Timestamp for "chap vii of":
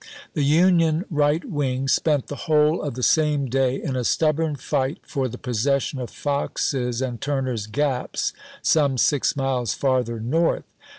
2.77-2.95